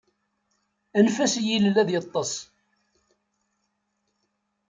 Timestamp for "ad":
1.81-1.89